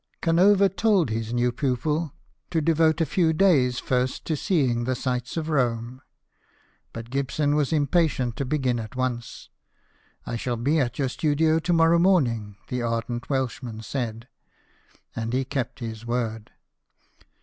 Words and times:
Canova 0.19 0.67
told 0.67 1.11
his 1.11 1.31
new 1.31 1.51
pupil 1.51 2.11
to 2.49 2.59
devote 2.59 2.99
a 3.01 3.05
few 3.05 3.33
days 3.33 3.77
first 3.77 4.25
to 4.25 4.35
seeing 4.35 4.85
the 4.85 4.95
sights 4.95 5.37
of 5.37 5.47
Rome; 5.47 6.01
but 6.91 7.11
Gibson 7.11 7.53
was 7.53 7.71
impatient 7.71 8.35
to 8.37 8.43
begin 8.45 8.79
at 8.79 8.95
once." 8.95 9.51
I 10.25 10.37
sha 10.37 10.53
1 10.55 10.63
be 10.63 10.79
at 10.79 10.97
your 10.97 11.07
studio 11.07 11.59
to 11.59 11.71
morrow 11.71 11.99
morning," 11.99 12.57
the 12.69 12.81
ardent 12.81 13.29
Welshman 13.29 13.83
said; 13.83 14.27
and 15.15 15.33
he 15.33 15.45
kept 15.45 15.81
his 15.81 16.03
word. 16.03 16.49